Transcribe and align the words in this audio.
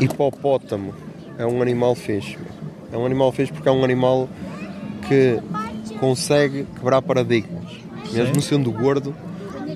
Hipopótamo 0.00 0.94
é 1.38 1.46
um 1.46 1.60
animal 1.62 1.94
fixe. 1.94 2.38
É 2.92 2.96
um 2.96 3.04
animal 3.06 3.30
fixe 3.32 3.52
porque 3.52 3.68
é 3.68 3.72
um 3.72 3.84
animal 3.84 4.28
que 5.06 5.38
consegue 5.98 6.64
quebrar 6.74 7.02
paradigmas. 7.02 7.64
Mesmo 8.12 8.40
sendo 8.40 8.72
gordo, 8.72 9.14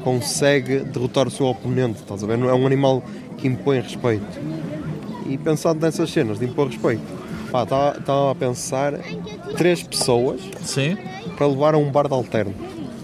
consegue 0.02 0.80
derrotar 0.80 1.28
o 1.28 1.30
seu 1.30 1.46
oponente. 1.46 2.00
Estás 2.00 2.24
a 2.24 2.26
ver? 2.26 2.36
Não 2.38 2.48
É 2.48 2.54
um 2.54 2.66
animal 2.66 3.02
que 3.38 3.46
impõe 3.46 3.80
respeito. 3.80 4.24
E 5.26 5.38
pensando 5.38 5.80
nessas 5.80 6.10
cenas 6.10 6.38
de 6.38 6.44
impor 6.44 6.68
respeito, 6.68 7.02
pá, 7.50 7.62
estava 7.62 8.30
a 8.30 8.34
pensar 8.34 8.94
três 9.56 9.82
pessoas 9.82 10.40
Sim. 10.62 10.96
para 11.36 11.46
levar 11.46 11.74
a 11.74 11.78
um 11.78 11.90
bar 11.90 12.08
de 12.08 12.14
alterno 12.14 12.54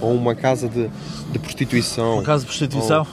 ou 0.01 0.15
uma 0.15 0.35
casa 0.35 0.69
de, 0.69 0.89
de 1.31 1.39
prostituição 1.39 2.17
Por 2.17 2.25
causa 2.25 2.45
de 2.45 2.47
prostituição. 2.47 3.07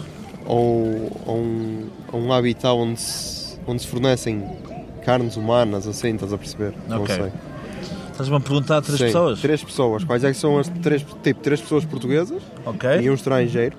ou, 0.46 1.12
ou 1.26 1.38
um, 1.38 1.86
ou 2.12 2.20
um 2.22 2.34
habitat 2.34 2.74
onde 2.74 3.00
se, 3.00 3.37
onde 3.68 3.82
se 3.82 3.88
fornecem 3.88 4.44
carnes 5.06 5.36
humanas, 5.38 5.88
assim, 5.88 6.14
estás 6.16 6.34
a 6.34 6.38
perceber? 6.38 6.74
Não 6.88 7.04
Ok. 7.04 7.16
sei. 7.16 7.32
Estás-me 8.12 8.36
a 8.36 8.40
perguntar 8.40 8.78
a 8.78 8.82
três 8.82 8.98
Sim, 8.98 9.06
pessoas? 9.06 9.40
Três 9.42 9.64
pessoas. 9.64 10.04
Quais 10.04 10.24
é 10.24 10.32
que 10.32 10.38
são 10.38 10.58
as 10.58 10.68
três, 10.68 11.02
tipo, 11.22 11.36
três 11.36 11.62
pessoas 11.62 11.86
portuguesas 11.86 12.42
Ok. 12.66 12.90
e 13.02 13.10
um 13.10 13.14
estrangeiro, 13.14 13.78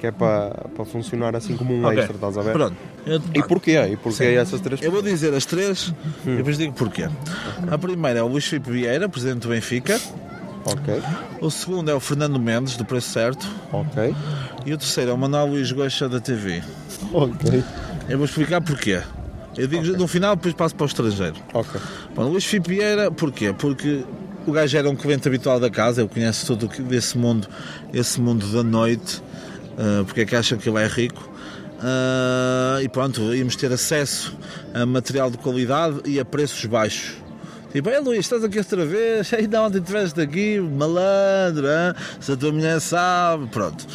que 0.00 0.06
é 0.08 0.10
para, 0.10 0.50
para 0.74 0.84
funcionar 0.84 1.36
assim 1.36 1.56
como 1.56 1.72
um 1.72 1.84
Ok. 1.84 1.98
extra, 1.98 2.14
estás 2.16 2.36
a 2.36 2.42
ver? 2.42 2.52
Pronto. 2.52 2.76
Eu- 3.06 3.20
E 3.34 3.42
porquê? 3.44 3.78
E 3.92 3.96
porquê 3.96 4.24
Sim. 4.24 4.34
essas 4.36 4.60
três 4.60 4.82
Eu 4.82 4.90
vou 4.90 5.00
dizer 5.00 5.32
as 5.32 5.46
três 5.46 5.94
e 6.26 6.36
depois 6.36 6.58
digo 6.58 6.72
porquê. 6.72 7.08
A 7.70 7.78
primeira 7.78 8.18
é 8.18 8.22
o 8.22 8.26
Luís 8.26 8.44
Filipe 8.46 8.70
Vieira, 8.70 9.08
presidente 9.08 9.42
do 9.42 9.48
Benfica. 9.48 9.98
Ok, 10.64 11.00
O 11.40 11.48
segundo 11.50 11.88
é 11.90 11.94
o 11.94 12.00
Fernando 12.00 12.38
Mendes, 12.38 12.76
do 12.76 12.84
Preço 12.84 13.10
Certo. 13.10 13.46
ok, 13.72 14.14
E 14.66 14.72
o 14.74 14.76
terceiro 14.76 15.12
é 15.12 15.14
o 15.14 15.16
Manuel 15.16 15.46
Luís 15.46 15.70
Goxa, 15.70 16.08
da 16.08 16.20
TV. 16.20 16.62
ok, 17.12 17.62
Eu 18.08 18.18
vou 18.18 18.24
explicar 18.26 18.60
porquê. 18.60 19.00
Eu 19.58 19.66
digo 19.66 19.96
no 19.96 20.06
final, 20.08 20.36
depois 20.36 20.54
passo 20.54 20.74
para 20.74 20.84
o 20.84 20.86
estrangeiro. 20.86 21.34
ok. 21.52 21.80
Bom, 22.14 22.28
Luís 22.28 22.44
Filipe 22.44 22.68
Vieira, 22.70 23.10
porquê? 23.10 23.52
Porque 23.52 24.04
o 24.46 24.52
gajo 24.52 24.76
era 24.78 24.88
um 24.88 24.96
cliente 24.96 25.26
habitual 25.28 25.58
da 25.60 25.68
casa, 25.68 26.00
eu 26.00 26.08
conheço 26.08 26.46
tudo 26.46 26.66
o 26.66 26.68
que- 26.68 26.80
desse 26.82 27.18
mundo, 27.18 27.46
esse 27.92 28.20
mundo 28.20 28.46
da 28.52 28.62
noite, 28.62 29.22
ah, 29.76 30.04
porque 30.06 30.22
é 30.22 30.24
que 30.24 30.36
acham 30.36 30.56
que 30.58 30.68
ele 30.68 30.78
é 30.78 30.86
rico. 30.86 31.28
Ah, 31.80 32.78
e 32.82 32.88
pronto, 32.88 33.34
íamos 33.34 33.56
ter 33.56 33.72
acesso 33.72 34.36
a 34.74 34.84
material 34.86 35.30
de 35.30 35.38
qualidade 35.38 36.00
e 36.06 36.18
a 36.18 36.24
preços 36.24 36.64
baixos. 36.64 37.14
Tipo, 37.72 37.90
é 37.90 37.98
Luís, 38.00 38.20
estás 38.20 38.42
aqui 38.42 38.58
outra 38.58 38.84
vez? 38.86 39.32
Ainda 39.34 39.62
ontem 39.62 39.78
estiveste 39.78 40.20
aqui, 40.20 40.58
malandro, 40.58 41.66
hã? 41.66 41.94
se 42.18 42.32
a 42.32 42.36
tua 42.36 42.50
mulher 42.52 42.80
sabe, 42.80 43.46
pronto. 43.48 43.86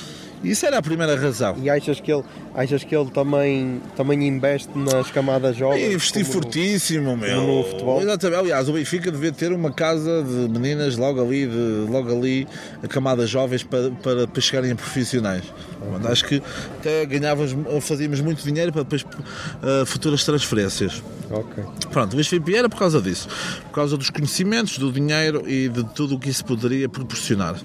Isso 0.43 0.65
era 0.65 0.77
a 0.77 0.81
primeira 0.81 1.15
razão. 1.15 1.55
E 1.61 1.69
achas 1.69 1.99
que 1.99 2.11
ele, 2.11 2.23
achas 2.53 2.83
que 2.83 2.95
ele 2.95 3.09
também, 3.11 3.81
também 3.95 4.27
investe 4.27 4.69
nas 4.77 5.09
camadas 5.09 5.55
jovens? 5.55 5.93
Investi 5.93 6.23
fortíssimo, 6.23 7.15
meu. 7.15 7.41
no 7.41 7.63
futebol? 7.63 8.01
Exatamente. 8.01 8.39
Aliás, 8.39 8.67
o 8.67 8.73
Benfica 8.73 9.09
devia 9.11 9.31
ter 9.31 9.53
uma 9.53 9.71
casa 9.71 10.23
de 10.23 10.49
meninas 10.59 10.97
logo 10.97 11.21
ali, 11.21 11.47
de, 11.47 11.87
logo 11.89 12.11
ali, 12.11 12.47
a 12.83 12.87
camadas 12.87 13.29
jovens 13.29 13.63
para, 13.63 13.91
para, 13.91 14.27
para 14.27 14.41
chegarem 14.41 14.71
a 14.71 14.75
profissionais. 14.75 15.43
Bom, 15.79 16.07
Acho 16.07 16.25
que 16.25 16.41
até 16.79 17.05
ganhávamos, 17.05 17.55
fazíamos 17.81 18.19
muito 18.19 18.43
dinheiro 18.43 18.71
para 18.71 18.83
depois 18.83 19.05
eh, 19.63 19.85
futuras 19.85 20.23
transferências. 20.23 21.01
Ok. 21.29 21.63
Pronto, 21.91 22.13
o 22.13 22.15
Luís 22.15 22.27
Filipe 22.27 22.55
era 22.55 22.69
por 22.69 22.77
causa 22.77 23.01
disso. 23.01 23.27
Por 23.69 23.75
causa 23.75 23.97
dos 23.97 24.09
conhecimentos, 24.09 24.77
do 24.77 24.91
dinheiro 24.91 25.49
e 25.49 25.69
de 25.69 25.83
tudo 25.93 26.15
o 26.15 26.19
que 26.19 26.29
isso 26.29 26.43
poderia 26.45 26.87
proporcionar. 26.89 27.55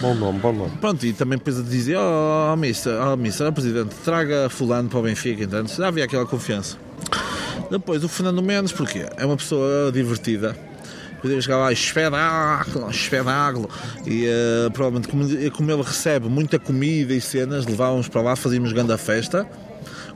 Bom 0.00 0.14
nome, 0.14 0.38
bom 0.38 0.52
nome. 0.52 0.70
Pronto, 0.80 1.04
e 1.04 1.12
também 1.12 1.38
depois 1.38 1.62
dizia, 1.68 1.98
oh, 1.98 2.52
oh 2.52 2.56
mister, 2.56 2.94
oh, 3.00 3.16
mister, 3.16 3.48
oh, 3.48 3.52
presidente, 3.52 3.94
traga 4.04 4.48
fulano 4.48 4.88
para 4.88 4.98
o 5.00 5.02
Benfica, 5.02 5.42
entende? 5.42 5.74
Já 5.76 5.88
havia 5.88 6.04
aquela 6.04 6.24
confiança. 6.24 6.76
Depois, 7.68 8.04
o 8.04 8.08
Fernando 8.08 8.40
Mendes, 8.40 8.72
porquê? 8.72 9.06
É 9.16 9.26
uma 9.26 9.36
pessoa 9.36 9.90
divertida. 9.90 10.56
Podemos 11.20 11.44
chegar 11.44 11.58
lá, 11.58 11.72
espetáculo, 11.72 12.88
espetáculo. 12.90 13.68
E 14.06 14.24
eh, 14.24 14.70
provavelmente, 14.72 15.08
como, 15.08 15.50
como 15.50 15.70
ele 15.72 15.82
recebe 15.82 16.28
muita 16.28 16.60
comida 16.60 17.12
e 17.12 17.20
cenas, 17.20 17.66
levávamos 17.66 18.06
para 18.08 18.22
lá, 18.22 18.36
fazíamos 18.36 18.72
grande 18.72 18.96
festa. 18.96 19.44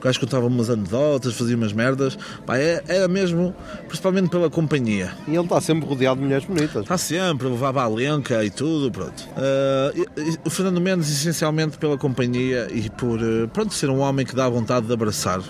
O 0.02 0.04
gajo 0.04 0.18
contava 0.18 0.46
umas 0.46 0.68
anedotas, 0.68 1.32
fazia 1.34 1.56
umas 1.56 1.72
merdas. 1.72 2.18
Pá, 2.44 2.58
é- 2.58 2.82
era 2.88 3.06
mesmo, 3.06 3.54
principalmente 3.86 4.30
pela 4.30 4.50
companhia. 4.50 5.12
E 5.28 5.30
ele 5.36 5.44
está 5.44 5.60
sempre 5.60 5.88
rodeado 5.88 6.16
de 6.18 6.24
mulheres 6.24 6.44
bonitas. 6.44 6.82
Está 6.82 6.98
sempre, 6.98 7.46
levava 7.46 7.84
a 7.84 7.86
lenca 7.86 8.44
e 8.44 8.50
tudo, 8.50 8.90
pronto. 8.90 9.28
Ah, 9.36 9.92
e- 9.94 10.30
e 10.32 10.38
o 10.44 10.50
Fernando 10.50 10.80
Mendes, 10.80 11.08
essencialmente 11.08 11.78
pela 11.78 11.96
companhia 11.96 12.66
e 12.72 12.90
por 12.90 13.20
eh, 13.22 13.46
pronto, 13.52 13.72
ser 13.72 13.90
um 13.90 14.00
homem 14.00 14.26
que 14.26 14.34
dá 14.34 14.48
vontade 14.48 14.88
de 14.88 14.92
abraçar. 14.92 15.40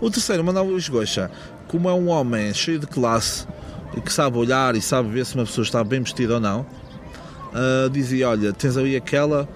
O 0.00 0.10
terceiro, 0.10 0.42
Manuel 0.42 0.64
Luís 0.64 0.88
Goxa, 0.88 1.30
como 1.68 1.86
é 1.86 1.92
um 1.92 2.08
homem 2.08 2.54
cheio 2.54 2.78
de 2.78 2.86
classe 2.86 3.46
e 3.94 4.00
que 4.00 4.10
sabe 4.10 4.38
olhar 4.38 4.74
e 4.74 4.80
sabe 4.80 5.10
ver 5.10 5.26
se 5.26 5.34
uma 5.34 5.44
pessoa 5.44 5.64
está 5.66 5.84
bem 5.84 6.00
vestida 6.00 6.32
ou 6.36 6.40
não, 6.40 6.64
ah, 7.52 7.90
dizia: 7.92 8.30
Olha, 8.30 8.54
tens 8.54 8.78
ali 8.78 8.96
aquela. 8.96 9.46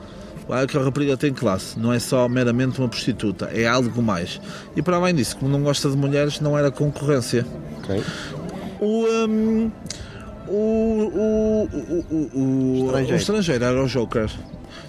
Ah, 0.49 0.60
Aquela 0.62 0.84
rapariga 0.84 1.16
tem 1.16 1.32
classe, 1.32 1.78
não 1.78 1.93
é 1.93 1.99
só 1.99 2.28
meramente 2.28 2.78
uma 2.78 2.88
prostituta, 2.88 3.47
é 3.47 3.66
algo 3.66 4.03
mais. 4.03 4.41
E 4.77 4.82
para 4.82 4.97
além 4.97 5.15
disso, 5.15 5.37
como 5.37 5.50
não 5.50 5.62
gosta 5.62 5.88
de 5.88 5.97
mulheres, 5.97 6.41
não 6.41 6.59
era 6.59 6.71
concorrência. 6.71 7.47
Ok. 7.78 8.03
O, 8.81 9.06
o, 10.47 10.53
o, 10.53 11.69
o, 11.71 12.06
o, 12.10 12.31
o, 12.34 12.84
Estrangeiro. 12.87 13.12
o 13.12 13.16
estrangeiro 13.16 13.65
era 13.65 13.83
o 13.83 13.87
Joker. 13.87 14.31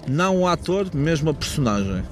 Não 0.08 0.42
o 0.42 0.48
ator, 0.48 0.88
mesmo 0.94 1.30
a 1.30 1.34
personagem. 1.34 2.02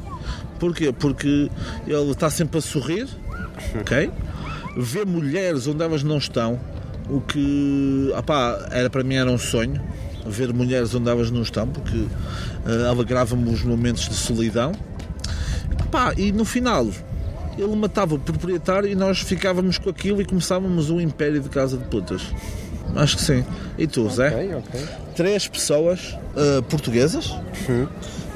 Porquê? 0.59 0.93
Porque 0.93 1.51
ele 1.87 2.11
está 2.11 2.31
sempre 2.31 2.59
a 2.59 2.61
sorrir, 2.61 3.09
ok? 3.81 4.11
Vê 4.77 5.05
mulheres 5.05 5.67
onde 5.67 5.83
elas 5.85 6.03
não 6.03 6.19
estão, 6.19 6.59
o 7.09 7.21
que 7.21 8.13
opá, 8.17 8.67
era, 8.71 8.89
para 8.89 9.05
mim 9.05 9.15
era 9.17 9.31
um 9.31 9.39
sonho. 9.39 9.81
Ver 10.27 10.53
mulheres 10.53 10.95
onde 10.95 11.09
elas 11.09 11.31
não 11.31 11.43
estão, 11.43 11.69
porque 11.69 12.07
eh, 12.67 12.89
alegrava-me 12.89 13.51
os 13.51 13.63
momentos 13.63 14.09
de 14.09 14.15
solidão. 14.15 14.73
Pá, 15.91 16.15
e 16.17 16.33
no 16.33 16.45
final 16.45 16.87
ele 17.57 17.77
matava 17.77 18.15
o 18.15 18.19
proprietário 18.19 18.89
e 18.89 18.95
nós 18.95 19.21
ficávamos 19.21 19.79
com 19.79 19.91
aquilo 19.91 20.21
e 20.21 20.25
começávamos 20.25 20.91
um 20.91 21.01
império 21.01 21.41
de 21.41 21.49
casa 21.49 21.77
de 21.77 21.85
putas. 21.85 22.23
Acho 22.97 23.17
que 23.17 23.23
sim. 23.23 23.45
E 23.79 23.87
tu, 23.87 24.09
Zé? 24.09 24.29
Ok, 24.29 24.55
ok. 24.55 24.89
Três 25.17 25.49
pessoas 25.49 26.17
ah, 26.37 26.63
portuguesas 26.69 27.35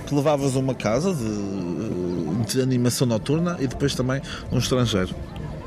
que 0.07 0.15
levavas 0.15 0.57
a 0.57 0.59
uma 0.59 0.75
casa 0.75 1.15
de, 1.15 2.55
de 2.55 2.63
animação 2.63 3.07
noturna 3.07 3.57
e 3.61 3.67
depois 3.67 3.95
também 3.95 4.23
um 4.51 4.59
estrangeiro. 4.59 5.15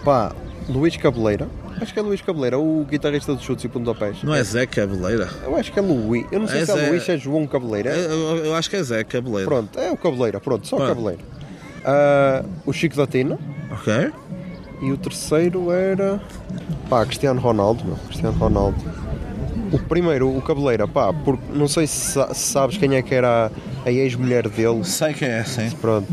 Pá, 0.03 0.33
Luís 0.67 0.97
Cabeleira. 0.97 1.47
Acho 1.79 1.93
que 1.93 1.99
é 1.99 2.01
Luís 2.01 2.21
Cabeleira, 2.21 2.57
o 2.59 2.83
guitarrista 2.89 3.35
de 3.35 3.43
chutes 3.43 3.63
e 3.65 3.67
pontapés. 3.67 4.23
Não 4.23 4.33
é 4.35 4.43
Zé 4.43 4.65
Cabeleira? 4.65 5.29
Eu 5.43 5.55
acho 5.55 5.71
que 5.71 5.79
é 5.79 5.81
Luís. 5.81 6.25
Eu 6.31 6.39
não 6.39 6.47
sei 6.47 6.61
É 6.61 6.65
se 6.65 6.71
é 6.71 6.75
Zé. 6.75 6.89
Luís, 6.89 7.09
é 7.09 7.17
João 7.17 7.47
Cabeleira. 7.47 7.89
Eu, 7.91 8.37
eu- 8.45 8.55
acho 8.55 8.69
que 8.69 8.75
é 8.75 8.83
Zé 8.83 9.03
Cabeleira. 9.03 9.45
Pronto, 9.49 9.79
é 9.79 9.91
o 9.91 9.97
Cabeleira, 9.97 10.39
pronto, 10.39 10.67
só 10.67 10.77
o. 10.77 10.87
Cabeleira. 10.87 11.21
Ah, 11.85 12.43
o 12.65 12.73
Chico 12.73 12.95
da 12.95 13.07
Tina. 13.07 13.37
Ok? 13.71 14.11
E 14.81 14.91
o 14.91 14.97
terceiro 14.97 15.71
era. 15.71 16.19
pá, 16.89 17.05
Cristiano 17.05 17.39
Ronaldo, 17.39 17.83
meu. 17.85 17.95
Cristiano 18.07 18.37
Ronaldo. 18.37 18.77
O 19.71 19.79
primeiro, 19.79 20.35
o 20.35 20.41
Cabeleira, 20.41 20.87
pá, 20.87 21.13
porque 21.13 21.43
não 21.53 21.67
sei 21.67 21.87
se, 21.87 22.11
sa- 22.13 22.33
se 22.33 22.51
sabes 22.51 22.77
quem 22.77 22.95
é 22.95 23.01
que 23.01 23.15
era 23.15 23.49
a, 23.85 23.87
a 23.89 23.91
ex-mulher 23.91 24.49
dele. 24.49 24.83
Sei 24.83 25.13
quem 25.13 25.29
é, 25.29 25.43
sim. 25.43 25.69
Pronto, 25.79 26.07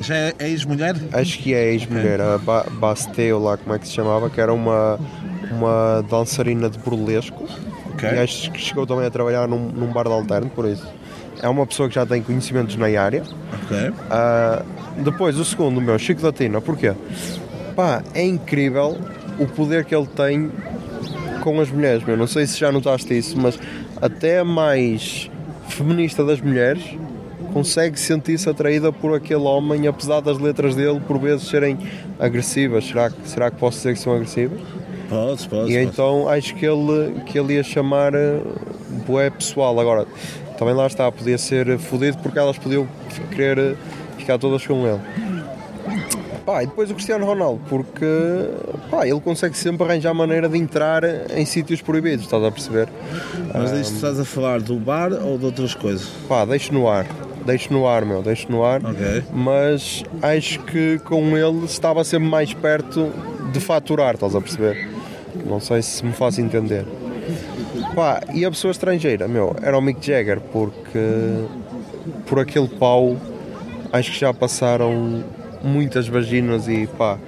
Já 0.00 0.14
é 0.16 0.34
ex-mulher? 0.40 0.96
acho 1.12 1.38
que 1.38 1.54
é 1.54 1.72
ex-mulher, 1.72 2.20
a 2.20 2.38
ba 2.38 2.64
Basteu, 2.72 3.38
lá 3.38 3.56
como 3.56 3.74
é 3.74 3.78
que 3.78 3.86
se 3.88 3.94
chamava, 3.94 4.30
que 4.30 4.40
era 4.40 4.52
uma, 4.52 4.98
uma 5.50 6.04
dançarina 6.08 6.70
de 6.70 6.78
burlesco. 6.78 7.48
Ok. 7.92 8.08
E 8.08 8.18
acho 8.18 8.50
que 8.52 8.60
chegou 8.60 8.86
também 8.86 9.06
a 9.06 9.10
trabalhar 9.10 9.48
num, 9.48 9.68
num 9.68 9.92
bar 9.92 10.04
de 10.04 10.12
alterno, 10.12 10.48
por 10.50 10.66
isso. 10.68 10.86
É 11.42 11.48
uma 11.48 11.66
pessoa 11.66 11.88
que 11.88 11.94
já 11.94 12.06
tem 12.06 12.22
conhecimentos 12.22 12.76
na 12.76 12.86
área. 13.00 13.22
Ok. 13.64 13.92
Ah, 14.10 14.62
depois, 14.98 15.36
o 15.38 15.44
segundo, 15.44 15.78
o 15.78 15.80
meu, 15.80 15.98
Chico 15.98 16.22
da 16.22 16.32
Tina, 16.32 16.60
porquê? 16.60 16.92
Pá, 17.76 18.02
é 18.14 18.24
incrível 18.24 18.98
o 19.38 19.46
poder 19.46 19.84
que 19.84 19.94
ele 19.94 20.06
tem 20.06 20.50
com 21.42 21.60
as 21.60 21.70
mulheres, 21.70 22.04
meu. 22.04 22.16
Não 22.16 22.26
sei 22.26 22.46
se 22.46 22.58
já 22.58 22.72
notaste 22.72 23.16
isso, 23.16 23.38
mas 23.38 23.58
até 24.00 24.40
a 24.40 24.44
mais 24.44 25.30
feminista 25.68 26.24
das 26.24 26.40
mulheres 26.40 26.82
consegue 27.52 27.98
sentir-se 27.98 28.48
atraída 28.48 28.92
por 28.92 29.14
aquele 29.14 29.42
homem, 29.42 29.86
apesar 29.86 30.20
das 30.20 30.38
letras 30.38 30.74
dele 30.74 31.00
por 31.06 31.18
vezes 31.18 31.46
serem 31.48 31.78
agressivas. 32.18 32.86
Será, 32.86 33.10
que- 33.10 33.28
será 33.28 33.50
que 33.50 33.56
posso 33.56 33.78
dizer 33.78 33.94
que 33.94 34.00
são 34.00 34.12
agressivas? 34.14 34.58
Podes, 35.08 35.46
podes. 35.46 35.70
E 35.74 35.78
então 35.78 36.28
acho 36.28 36.54
que 36.54 36.66
ele, 36.66 37.20
que 37.26 37.38
ele 37.38 37.54
ia 37.54 37.62
chamar 37.62 38.12
uh, 38.14 38.42
boé 39.06 39.30
pessoal. 39.30 39.78
Agora, 39.80 40.06
também 40.58 40.74
lá 40.74 40.86
está, 40.86 41.10
podia 41.10 41.38
ser 41.38 41.78
fodido 41.78 42.18
porque 42.18 42.38
elas 42.38 42.58
podiam 42.58 42.86
querer 43.30 43.58
uh, 43.72 43.76
ficar 44.18 44.38
todas 44.38 44.66
com 44.66 44.86
ele. 44.86 45.00
Pá, 46.44 46.62
e 46.62 46.66
depois 46.66 46.90
o 46.90 46.94
Cristiano 46.94 47.26
Ronaldo, 47.26 47.60
porque 47.68 48.06
pá, 48.90 49.06
ele 49.06 49.20
consegue 49.20 49.54
sempre 49.54 49.84
arranjar 49.84 50.14
maneira 50.14 50.48
de 50.48 50.56
entrar 50.56 51.02
em 51.36 51.44
sítios 51.44 51.82
proibidos, 51.82 52.24
estás 52.24 52.42
a 52.42 52.50
perceber? 52.50 52.88
Mas 53.52 53.70
isto 53.72 53.94
estás 53.96 54.18
a 54.18 54.24
falar 54.24 54.58
do 54.62 54.76
bar 54.76 55.12
ou 55.12 55.36
de 55.36 55.44
outras 55.44 55.74
coisas? 55.74 56.08
Pá, 56.26 56.46
deixo 56.46 56.72
no 56.72 56.88
ar, 56.88 57.04
deixo 57.48 57.72
no 57.72 57.88
ar, 57.88 58.04
meu, 58.04 58.22
deixo 58.22 58.50
no 58.50 58.64
ar. 58.64 58.84
Ok. 58.84 59.24
Mas 59.32 60.04
acho 60.22 60.60
que 60.60 60.98
com 61.00 61.36
ele 61.36 61.64
estava 61.64 62.04
sempre 62.04 62.28
mais 62.28 62.52
perto 62.52 63.10
de 63.52 63.58
faturar, 63.58 64.14
estás 64.14 64.34
a 64.34 64.40
perceber? 64.40 64.88
Não 65.46 65.58
sei 65.58 65.82
se 65.82 66.04
me 66.04 66.12
faço 66.12 66.40
entender. 66.40 66.84
Pá, 67.94 68.20
e 68.32 68.44
a 68.44 68.50
pessoa 68.50 68.70
estrangeira, 68.70 69.26
meu, 69.26 69.56
era 69.62 69.76
o 69.76 69.80
Mick 69.80 70.04
Jagger, 70.04 70.40
porque 70.40 70.98
por 72.26 72.38
aquele 72.38 72.68
pau 72.68 73.16
acho 73.92 74.12
que 74.12 74.20
já 74.20 74.32
passaram 74.32 75.24
muitas 75.62 76.06
vaginas 76.06 76.68
e 76.68 76.86
pá, 76.86 77.18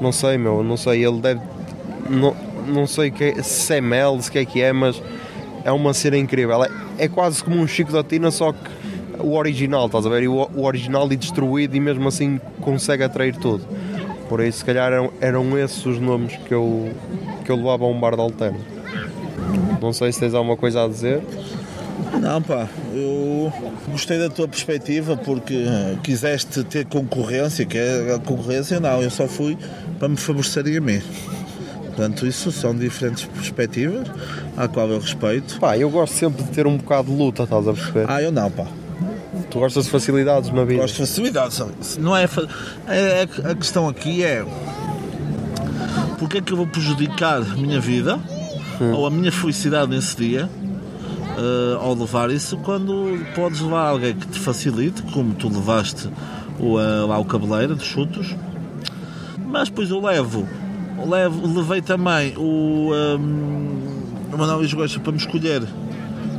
não 0.00 0.12
sei, 0.12 0.38
meu, 0.38 0.62
não 0.62 0.76
sei, 0.76 1.04
ele 1.04 1.20
deve. 1.20 1.40
Não, 2.08 2.34
não 2.66 2.86
sei 2.86 3.10
que 3.10 3.24
é, 3.24 3.42
se 3.42 3.74
é 3.74 3.80
mel, 3.80 4.20
se 4.20 4.30
que 4.30 4.38
é 4.38 4.44
que 4.44 4.62
é, 4.62 4.72
mas 4.72 5.02
é 5.64 5.72
uma 5.72 5.92
cena 5.92 6.16
incrível. 6.16 6.64
É, 6.64 6.70
é 6.98 7.08
quase 7.08 7.44
como 7.44 7.56
um 7.56 7.66
Chico 7.66 7.92
da 7.92 8.02
Tina, 8.02 8.30
só 8.30 8.52
que 8.52 8.77
o 9.20 9.36
original, 9.36 9.86
estás 9.86 10.06
a 10.06 10.08
ver? 10.08 10.22
E 10.22 10.28
o, 10.28 10.48
o 10.54 10.64
original 10.64 11.10
e 11.12 11.16
destruído 11.16 11.76
e 11.76 11.80
mesmo 11.80 12.08
assim 12.08 12.40
consegue 12.60 13.02
atrair 13.02 13.36
tudo. 13.36 13.64
Por 14.28 14.40
isso, 14.44 14.58
se 14.58 14.64
calhar 14.64 14.92
eram, 14.92 15.10
eram 15.20 15.58
esses 15.58 15.84
os 15.86 15.98
nomes 15.98 16.36
que 16.36 16.52
eu, 16.52 16.90
que 17.44 17.50
eu 17.50 17.56
levava 17.56 17.84
a 17.84 17.88
um 17.88 17.98
bar 17.98 18.14
de 18.14 18.20
alterno. 18.20 18.60
Não 19.80 19.92
sei 19.92 20.12
se 20.12 20.20
tens 20.20 20.34
alguma 20.34 20.56
coisa 20.56 20.84
a 20.84 20.88
dizer. 20.88 21.22
Não, 22.20 22.42
pá, 22.42 22.68
eu 22.92 23.52
gostei 23.88 24.18
da 24.18 24.28
tua 24.28 24.46
perspectiva 24.48 25.16
porque 25.16 25.54
eh, 25.54 25.96
quiseste 26.02 26.62
ter 26.64 26.86
concorrência, 26.86 27.64
que 27.64 27.78
é 27.78 28.14
a 28.14 28.18
concorrência, 28.18 28.80
não, 28.80 29.02
eu 29.02 29.10
só 29.10 29.26
fui 29.26 29.56
para 29.98 30.08
me 30.08 30.16
favorecer 30.16 30.64
a 30.64 30.80
mim. 30.80 31.00
Portanto, 31.86 32.26
isso 32.26 32.52
são 32.52 32.74
diferentes 32.76 33.24
perspectivas, 33.24 34.06
à 34.56 34.68
qual 34.68 34.88
eu 34.88 35.00
respeito. 35.00 35.58
Pá, 35.58 35.76
eu 35.76 35.90
gosto 35.90 36.14
sempre 36.14 36.44
de 36.44 36.50
ter 36.50 36.66
um 36.66 36.76
bocado 36.76 37.10
de 37.10 37.16
luta, 37.16 37.42
estás 37.42 37.66
a 37.66 37.72
perceber? 37.72 38.06
Ah, 38.08 38.22
eu 38.22 38.30
não, 38.30 38.50
pá. 38.50 38.66
Tu 39.50 39.58
gostas 39.58 39.84
de 39.86 39.90
facilidades 39.90 40.50
na 40.50 40.64
vida? 40.64 40.82
Gosto 40.82 40.94
de 40.94 41.00
facilidades. 41.00 41.58
Não 41.98 42.16
é, 42.16 42.26
fa- 42.26 42.46
é- 42.86 43.22
é- 43.44 43.50
a 43.50 43.54
questão 43.54 43.88
aqui 43.88 44.22
é 44.22 44.44
porque 46.18 46.38
é 46.38 46.40
que 46.40 46.52
eu 46.52 46.56
vou 46.56 46.66
prejudicar 46.66 47.38
a 47.42 47.56
minha 47.56 47.80
vida 47.80 48.18
ou 48.92 49.06
a 49.06 49.10
minha 49.10 49.32
felicidade 49.32 49.90
nesse 49.90 50.16
dia 50.16 50.48
eh, 51.38 51.76
ao 51.80 51.94
levar 51.94 52.30
isso 52.30 52.56
quando 52.58 53.18
podes 53.34 53.60
levar 53.60 53.88
alguém 53.88 54.14
que 54.14 54.26
te 54.26 54.38
facilite, 54.38 55.00
como 55.02 55.32
tu 55.34 55.48
levaste 55.48 56.08
o, 56.58 56.78
eh, 56.78 57.04
lá 57.06 57.18
o 57.18 57.24
cabeleiro 57.24 57.74
dos 57.76 57.86
chutos, 57.86 58.34
mas 59.46 59.68
depois 59.68 59.88
eu 59.90 60.00
levo, 60.00 60.46
levo 61.06 61.54
levei 61.56 61.80
também 61.80 62.34
o, 62.36 62.90
um, 62.92 64.32
o 64.32 64.36
Manuel 64.36 64.58
Luís 64.58 64.72
Gosta 64.74 64.98
para 65.00 65.12
me 65.12 65.18
escolher 65.18 65.62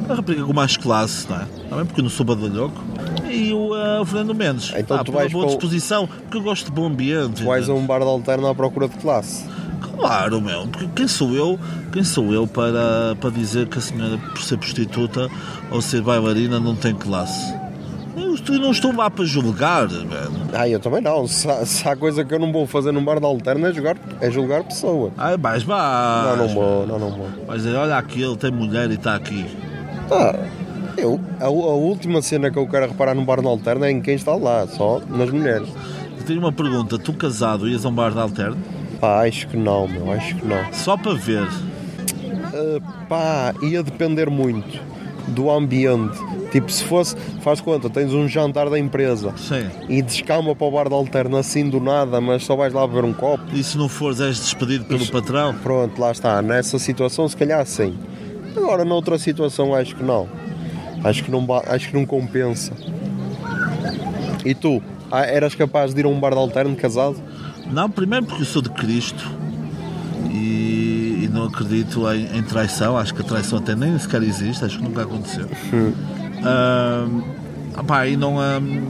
a 0.10 0.14
rapariga 0.16 0.44
com 0.44 0.54
mais 0.54 0.76
classe, 0.78 1.26
não 1.30 1.38
é? 1.38 1.46
Também 1.70 1.86
porque 1.86 2.02
eu 2.02 2.04
não 2.04 2.12
sou 2.12 2.26
badalhoco. 2.26 2.84
E 3.30 3.52
o, 3.54 3.72
o 4.02 4.06
Fernando 4.06 4.34
Mendes. 4.36 4.72
Então 4.76 4.98
Ah, 4.98 5.04
tu 5.04 5.12
vais 5.12 5.32
boa 5.32 5.46
disposição, 5.48 6.08
porque 6.08 6.38
eu 6.38 6.42
gosto 6.42 6.66
de 6.66 6.72
bom 6.72 6.88
ambiente. 6.88 7.42
Tu 7.42 7.46
vais 7.46 7.68
a 7.70 7.74
um 7.74 7.86
bar 7.86 8.00
de 8.00 8.06
alterno 8.06 8.48
à 8.48 8.56
procura 8.56 8.88
de 8.88 8.98
classe. 8.98 9.46
Claro, 9.98 10.40
meu. 10.42 10.68
Porque 10.68 10.88
quem 10.96 11.08
sou 11.08 11.34
eu, 11.34 11.60
quem 11.92 12.04
sou 12.04 12.34
eu 12.34 12.48
para, 12.48 13.16
para 13.20 13.30
dizer 13.30 13.68
que 13.68 13.78
a 13.78 13.82
senhora, 13.82 14.18
por 14.18 14.42
ser 14.42 14.58
prostituta 14.58 15.30
ou 15.72 15.82
ser 15.82 16.02
bailarina, 16.02 16.60
não 16.60 16.76
tem 16.76 16.94
classe? 16.96 17.54
Eu 18.16 18.34
estou- 18.34 18.58
não 18.58 18.72
estou 18.72 18.94
lá 18.96 19.10
para 19.10 19.24
julgar, 19.26 19.88
velho. 19.88 20.32
Ah, 20.54 20.68
eu 20.68 20.80
também 20.80 21.02
não. 21.02 21.28
Se 21.28 21.50
há, 21.50 21.66
se 21.66 21.88
há 21.88 21.96
coisa 21.96 22.24
que 22.24 22.34
eu 22.34 22.40
não 22.40 22.52
vou 22.52 22.66
fazer 22.66 22.92
num 22.92 23.04
bar 23.04 23.20
de 23.20 23.26
alterno 23.26 23.66
é, 23.68 23.74
jogar, 23.74 23.98
é 24.22 24.30
julgar 24.32 24.64
pessoa. 24.64 25.12
Ai, 25.18 25.38
vais, 25.38 25.64
vais. 25.64 26.38
Não, 26.38 26.48
não 26.48 26.54
vou, 26.54 26.88
não, 26.88 27.00
não 27.00 27.10
vou. 27.12 27.28
Vais 27.48 27.64
dizer, 27.64 27.76
olha 27.78 27.98
aqui, 27.98 28.22
ele 28.22 28.36
tem 28.38 28.52
mulher 28.52 28.90
e 28.92 28.96
está 28.96 29.16
aqui. 29.16 29.46
Ah, 30.12 30.36
eu, 31.02 31.20
a, 31.40 31.46
a 31.46 31.50
última 31.50 32.22
cena 32.22 32.50
que 32.52 32.58
eu 32.58 32.68
quero 32.68 32.88
reparar 32.88 33.14
num 33.16 33.26
bar 33.26 33.42
de 33.42 33.48
alterno 33.48 33.86
é 33.86 33.92
em 33.92 34.02
quem 34.02 34.16
está 34.16 34.36
lá, 34.36 34.68
só 34.68 35.02
nas 35.10 35.30
mulheres. 35.30 35.68
Eu 36.20 36.26
tenho 36.26 36.40
uma 36.40 36.52
pergunta, 36.52 36.98
tu 37.00 37.14
casado 37.14 37.68
ias 37.68 37.86
a 37.86 37.90
um 37.90 37.94
bar 37.94 38.12
de 38.12 38.20
alterno? 38.20 38.58
Pá, 39.00 39.26
acho 39.26 39.48
que 39.48 39.58
não, 39.58 39.88
meu, 39.88 40.12
acho 40.12 40.36
que 40.36 40.46
não. 40.46 40.74
Só 40.74 40.98
para 40.98 41.14
ver. 41.14 41.48
Ah, 42.54 43.06
pá, 43.08 43.54
ia 43.62 43.82
depender 43.84 44.30
muito 44.30 44.80
do 45.28 45.50
ambiente. 45.50 46.18
Tipo, 46.52 46.72
se 46.72 46.84
fosse, 46.84 47.16
faz 47.42 47.62
conta, 47.62 47.90
tens 47.92 48.12
um 48.12 48.28
jantar 48.28 48.70
da 48.72 48.80
empresa 48.80 49.32
Sim. 49.38 49.70
e 49.88 50.02
descalma 50.02 50.56
para 50.56 50.66
o 50.66 50.72
bar 50.72 50.88
de 50.90 50.96
alterno 50.96 51.38
assim 51.38 51.70
do 51.70 51.80
nada, 51.80 52.20
mas 52.20 52.44
só 52.44 52.56
vais 52.56 52.74
lá 52.74 52.88
beber 52.88 53.06
um 53.06 53.14
copo. 53.14 53.44
E 53.54 53.64
se 53.64 53.78
não 53.78 53.88
fores, 53.88 54.20
és 54.20 54.40
despedido 54.40 54.86
pelo 54.86 55.02
Isso- 55.04 55.12
patrão? 55.12 55.54
Pronto, 55.62 56.02
lá 56.02 56.12
está. 56.12 56.42
Nessa 56.42 56.80
situação, 56.80 57.30
se 57.30 57.38
calhar 57.38 57.64
sim. 57.68 57.94
Agora, 58.58 58.84
noutra 58.84 59.20
situação, 59.20 59.76
acho 59.76 59.96
que 59.96 60.04
não. 60.04 60.28
Acho 61.04 61.24
que 61.24 61.32
não, 61.32 61.46
acho 61.68 61.90
que 61.90 61.96
não 61.96 62.06
compensa. 62.06 62.72
E 64.46 64.54
tu? 64.54 64.82
Ah, 65.12 65.22
eras 65.26 65.56
capaz 65.56 65.94
de 65.94 66.00
ir 66.02 66.06
a 66.06 66.10
um 66.10 66.20
bar 66.20 66.32
de 66.32 66.38
alterno 66.38 66.76
casado? 66.76 67.18
Não, 67.72 67.90
primeiro 67.90 68.26
porque 68.26 68.42
eu 68.44 68.46
sou 68.46 68.62
de 68.62 68.70
Cristo 68.70 69.30
e, 70.32 71.24
e 71.24 71.30
não 71.32 71.46
acredito 71.46 72.08
em, 72.12 72.38
em 72.38 72.44
traição. 72.44 72.98
Acho 72.98 73.14
que 73.14 73.22
a 73.22 73.26
traição 73.26 73.60
até 73.60 73.76
nem 73.76 73.98
sequer 73.98 74.22
existe, 74.24 74.64
acho 74.66 74.78
que 74.78 74.84
nunca 74.84 75.04
aconteceu. 75.04 75.48
E 78.08 78.18
não. 78.18 78.40
ahm, 78.40 78.82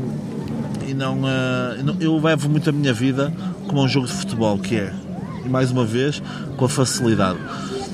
e 0.88 0.94
não, 0.94 1.20
ah, 1.26 1.76
e 1.80 1.84
não- 1.84 1.96
eu 2.00 2.18
levo 2.20 2.50
muito 2.50 2.70
a 2.70 2.74
minha 2.74 2.94
vida 2.94 3.32
como 3.68 3.84
um 3.84 3.88
jogo 3.88 4.08
de 4.08 4.14
futebol, 4.14 4.58
que 4.58 4.76
é, 4.76 4.92
e 5.46 5.50
mais 5.50 5.70
uma 5.72 5.86
vez, 5.86 6.22
com 6.58 6.66
a 6.66 6.70
facilidade. 6.70 7.38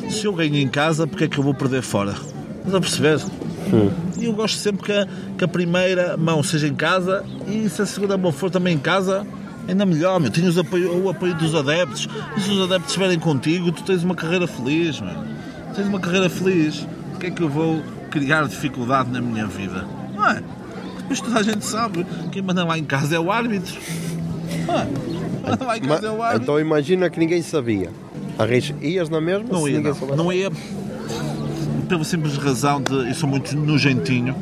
Se 0.10 0.26
eu 0.26 0.34
ganho 0.34 0.56
em 0.56 0.68
casa, 0.68 1.06
porque 1.06 1.26
é 1.26 1.28
que 1.28 1.38
eu 1.38 1.44
vou 1.44 1.54
perder 1.54 1.82
fora? 1.82 2.14
Estás 2.60 2.76
a 2.76 2.80
perceber? 2.80 3.20
E 4.26 4.28
eu 4.28 4.34
gosto 4.34 4.58
sempre 4.58 4.84
que 4.84 4.92
a, 4.92 5.08
que 5.38 5.44
a 5.44 5.48
primeira 5.48 6.18
mão 6.18 6.42
seja 6.42 6.68
em 6.68 6.74
casa 6.74 7.24
e 7.48 7.70
se 7.70 7.82
a 7.82 7.86
segunda 7.86 8.18
mão 8.18 8.32
for 8.32 8.50
também 8.50 8.74
em 8.76 8.80
casa, 8.80 9.26
ainda 9.68 9.86
melhor, 9.86 10.20
meu. 10.20 10.32
Tens 10.32 10.58
apoio, 10.58 11.04
o 11.04 11.10
apoio 11.10 11.36
dos 11.36 11.54
adeptos. 11.54 12.08
E 12.36 12.42
se 12.42 12.50
os 12.50 12.62
adeptos 12.62 12.88
estiverem 12.88 13.20
contigo, 13.20 13.72
tu 13.72 13.84
tens 13.84 14.04
uma 14.04 14.16
carreira 14.16 14.48
feliz, 14.48 15.00
mano. 15.00 15.24
Tens 15.76 15.88
uma 15.88 16.00
carreira 16.00 16.30
feliz. 16.30 16.88
O 17.14 17.20
que 17.20 17.28
é 17.28 17.32
que 17.32 17.42
eu 17.44 17.50
vou 17.50 17.82
criar 18.10 18.48
dificuldade 18.48 19.12
na 19.12 19.22
minha 19.22 19.46
vida? 19.46 19.86
Não 20.16 20.28
é? 20.28 20.42
Depois 20.98 21.22
toda 21.22 21.40
a 21.40 21.44
gente 21.44 21.64
sabe. 21.64 22.04
Quem 22.32 22.42
manda 22.42 22.64
lá 22.66 22.78
em 22.80 22.84
casa 22.84 23.16
é 23.16 23.20
o 23.20 23.32
árbitro. 23.32 23.76
Não 24.66 24.80
é? 24.80 24.88
Manda 25.50 25.66
lá 25.66 25.78
em 25.78 25.82
Ma- 25.82 25.88
casa 25.88 26.08
é 26.08 26.12
o 26.12 26.22
árbitro. 26.24 26.44
então 26.44 26.60
imagina 26.60 27.10
que 27.12 27.20
ninguém 27.20 27.42
sabia. 27.44 27.92
Arris- 28.40 28.74
Ias 28.82 29.08
na 29.10 29.22
mesma? 29.22 29.46
Não 29.52 29.68
ia? 29.68 29.80
Não 30.16 30.34
ia 30.34 30.50
pela 31.86 32.04
simples 32.04 32.36
razão 32.38 32.82
de 32.82 32.94
eu 32.94 33.14
sou 33.14 33.30
muito 33.30 33.56
nojentinho 33.56 34.36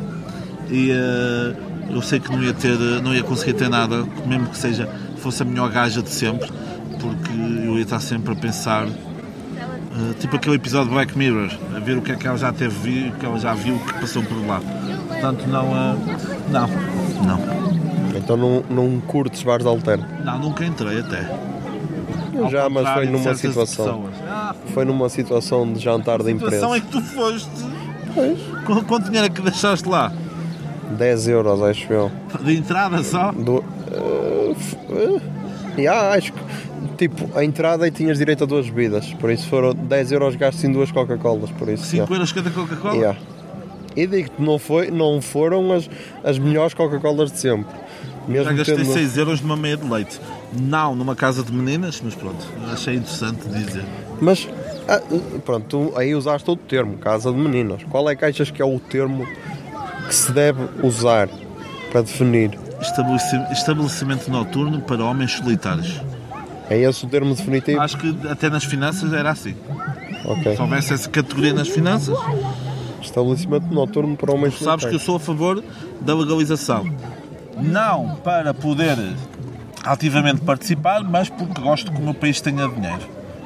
e 0.70 0.92
eh, 0.92 1.56
eu 1.90 2.02
sei 2.02 2.20
que 2.20 2.32
não 2.32 2.42
ia 2.44 2.54
ter, 2.54 2.78
não 3.02 3.14
ia 3.14 3.24
conseguir 3.24 3.54
ter 3.54 3.70
nada, 3.70 4.06
mesmo 4.26 4.48
que 4.48 4.58
seja 4.58 4.90
fosse 5.18 5.42
a 5.42 5.46
melhor 5.46 5.70
gaja 5.70 6.02
de 6.02 6.10
sempre, 6.10 6.50
porque 7.00 7.32
eu 7.66 7.78
ia 7.78 7.84
estar 7.84 8.00
sempre 8.00 8.34
a 8.34 8.36
pensar 8.36 8.88
eh, 8.88 10.14
tipo 10.20 10.36
aquele 10.36 10.56
episódio 10.56 10.88
de 10.90 10.94
Black 10.96 11.18
Mirror, 11.18 11.50
a 11.76 11.80
ver 11.80 11.98
o 11.98 12.02
que 12.02 12.12
é 12.12 12.16
que 12.16 12.28
ela 12.28 12.38
já 12.38 12.52
teve 12.52 13.10
o 13.10 13.20
que 13.20 13.26
ela 13.26 13.40
já 13.40 13.54
viu, 13.54 13.76
o 13.76 13.80
que 13.80 13.94
passou 13.94 14.24
por 14.24 14.46
lá. 14.46 14.60
Portanto 15.08 15.46
não 15.48 15.66
eh, 15.76 15.96
não, 16.50 16.68
não, 17.26 17.40
Então 18.18 18.38
não, 18.38 18.64
não 18.70 19.00
curtes 19.02 19.44
bares 19.44 19.64
de 19.64 19.70
alterno? 19.70 20.06
não, 20.24 20.40
nunca 20.40 20.66
entrei 20.66 21.00
até. 21.00 21.53
Já, 22.50 22.70
mas 22.70 22.90
foi 22.90 23.06
de 23.06 23.12
numa 23.12 23.36
situação. 23.36 24.02
pessoas. 24.04 24.14
Ah, 24.28 24.56
Foi 24.74 24.86
numa 24.86 25.10
situação 25.10 25.72
de 25.72 25.80
jantar 25.80 26.22
da 26.22 26.30
a 26.30 26.34
situação 26.34 26.76
empresa. 26.76 26.78
é 26.78 26.80
que 26.80 26.88
tu 26.88 27.02
foste. 27.14 27.50
Quanto 28.66 28.86
quanto 28.86 29.06
dinheiro 29.06 29.28
é 29.28 29.30
que 29.30 29.42
deixaste 29.42 29.88
lá? 29.88 30.12
10 30.98 31.28
euros, 31.28 31.62
acho 31.64 31.92
eu. 31.92 32.12
De 32.42 32.56
entrada 32.56 33.04
só? 33.04 33.32
Do, 33.32 33.64
f- 34.56 34.78
eh, 34.92 35.82
yeah, 35.82 36.12
acho 36.16 36.32
que 36.34 36.40
tipo, 36.98 37.28
a 37.38 37.44
entrada 37.44 37.88
e 37.88 37.92
tinhas 37.92 38.18
direito 38.20 38.44
a 38.44 38.48
duas 38.48 38.70
bebidas. 38.70 39.12
Por 39.16 39.32
isso 39.32 39.48
foram 39.48 39.74
10 39.74 40.12
euros 40.12 40.36
gastos 40.36 40.64
em 40.64 40.72
duas 40.72 40.92
Coca-Colas. 40.92 41.50
Por 41.52 41.68
isso. 41.70 41.86
5 41.86 41.96
yeah. 41.96 42.14
euros 42.16 42.32
cada 42.32 42.52
Coca-Cola? 42.52 42.96
Yeah. 42.96 43.20
E 43.96 44.08
digo-te, 44.08 44.42
não, 44.42 44.58
foi, 44.60 44.90
não 44.92 45.22
foram 45.22 45.72
as, 45.72 45.90
as 46.24 46.38
melhores 46.40 46.74
Coca-Colas 46.74 47.32
de 47.32 47.40
sempre. 47.40 47.74
Já 48.28 48.34
Mesmo 48.34 48.56
gastei 48.56 48.76
tendo- 48.78 48.94
6 48.94 49.18
euros 49.18 49.42
numa 49.42 49.56
meia 49.58 49.76
de 49.78 49.88
leite. 49.90 50.20
Não 50.58 50.96
numa 50.96 51.16
casa 51.16 51.44
de 51.44 51.52
meninas, 51.52 52.02
mas 52.04 52.16
pronto, 52.16 52.46
achei 52.72 52.96
interessante 52.96 53.48
dizer. 53.50 53.84
Mas, 54.22 54.48
ah, 54.88 55.02
pronto, 55.44 55.66
tu 55.92 55.98
aí 55.98 56.16
usaste 56.16 56.50
outro 56.50 56.66
termo, 56.68 56.98
casa 56.98 57.32
de 57.32 57.38
meninas. 57.38 57.84
Qual 57.90 58.10
é 58.10 58.16
que 58.16 58.24
achas 58.24 58.50
que 58.50 58.62
é 58.62 58.66
o 58.66 58.80
termo 58.80 59.26
que 60.08 60.16
se 60.16 60.32
deve 60.32 60.62
usar 60.82 61.28
para 61.92 62.02
definir? 62.02 62.58
Estabeleci- 62.82 63.52
Estabelecimento 63.52 64.30
noturno 64.30 64.80
para 64.82 65.04
homens 65.04 65.32
solitários. 65.34 66.02
É 66.70 66.78
esse 66.80 67.06
o 67.06 67.10
termo 67.10 67.34
definitivo? 67.36 67.82
Acho 67.82 67.98
que 67.98 68.16
até 68.30 68.50
nas 68.50 68.64
finanças 68.64 69.12
era 69.14 69.32
assim. 69.32 69.56
Ok. 70.26 70.56
Se 70.56 70.62
houvesse 70.62 70.94
essa 70.94 71.10
categoria 71.10 71.54
nas 71.54 71.68
finanças, 71.68 72.18
Estabelecimento 73.02 73.66
noturno 73.74 74.16
para 74.16 74.32
homens 74.34 74.58
sabes 74.60 74.86
que 74.86 74.96
eu 74.96 75.00
solitários. 75.00 75.04
sou 75.04 75.16
a 75.18 75.20
favor 75.20 75.64
da 76.00 76.16
legalização. 76.16 76.86
Não 77.58 78.16
para 78.24 78.54
poder 78.54 78.98
ativamente 79.84 80.42
participar, 80.42 81.04
mas 81.04 81.30
porque 81.30 81.62
gosto 81.62 81.92
que 81.92 82.00
o 82.00 82.04
meu 82.04 82.14
país 82.14 82.40
tenha 82.42 82.68
dinheiro. 82.68 83.02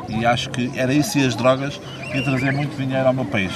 E 0.09 0.25
acho 0.25 0.49
que 0.49 0.71
era 0.75 0.93
isso 0.93 1.17
e 1.17 1.25
as 1.25 1.35
drogas 1.35 1.79
ia 2.13 2.23
trazer 2.23 2.51
muito 2.53 2.75
dinheiro 2.77 3.07
ao 3.07 3.13
meu 3.13 3.25
país. 3.25 3.51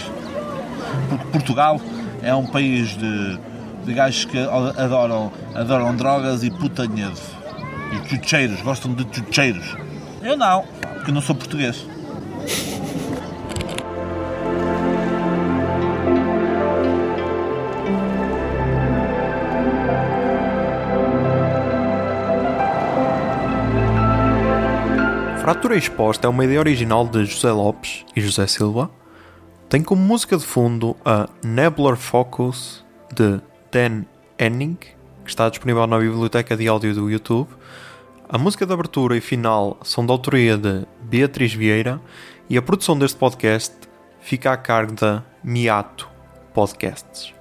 Porque 1.09 1.25
Portugal 1.27 1.79
é 2.21 2.33
um 2.35 2.45
país 2.45 2.89
de, 2.97 3.39
de 3.85 3.93
gajos 3.93 4.25
que 4.25 4.37
adoram, 4.37 5.31
adoram 5.55 5.95
drogas 5.95 6.43
e 6.43 6.51
putanhedo. 6.51 7.19
E 7.93 8.09
chucheiros, 8.09 8.61
gostam 8.61 8.93
de 8.93 9.05
chucheiros. 9.11 9.75
Eu 10.21 10.37
não, 10.37 10.65
porque 10.95 11.11
não 11.11 11.21
sou 11.21 11.35
português. 11.35 11.85
Fratura 25.41 25.75
Exposta 25.75 26.27
é 26.27 26.29
uma 26.29 26.45
ideia 26.45 26.59
original 26.59 27.07
de 27.07 27.25
José 27.25 27.51
Lopes 27.51 28.05
e 28.15 28.21
José 28.21 28.45
Silva. 28.45 28.91
Tem 29.67 29.81
como 29.81 29.99
música 29.99 30.37
de 30.37 30.45
fundo 30.45 30.95
a 31.03 31.27
Nebular 31.43 31.95
Focus 31.95 32.85
de 33.11 33.41
Dan 33.71 34.05
Henning, 34.37 34.75
que 34.75 34.93
está 35.25 35.49
disponível 35.49 35.87
na 35.87 35.97
biblioteca 35.97 36.55
de 36.55 36.67
áudio 36.67 36.93
do 36.93 37.09
YouTube. 37.09 37.49
A 38.29 38.37
música 38.37 38.67
de 38.67 38.71
abertura 38.71 39.17
e 39.17 39.19
final 39.19 39.79
são 39.83 40.05
da 40.05 40.13
autoria 40.13 40.55
de 40.55 40.85
Beatriz 41.01 41.51
Vieira 41.51 41.99
e 42.47 42.55
a 42.55 42.61
produção 42.61 42.97
deste 42.97 43.17
podcast 43.17 43.75
fica 44.19 44.51
a 44.51 44.57
cargo 44.57 44.93
da 44.93 45.23
Miato 45.43 46.07
Podcasts. 46.53 47.33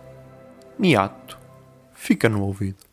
Miato, 0.78 1.38
fica 1.92 2.30
no 2.30 2.44
ouvido. 2.44 2.89